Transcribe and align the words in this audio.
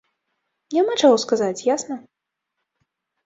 Няма 0.75 0.93
чаго 1.03 1.17
сказаць, 1.25 1.65
ясна. 1.75 1.95